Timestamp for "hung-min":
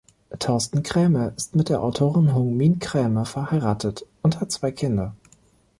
2.33-2.79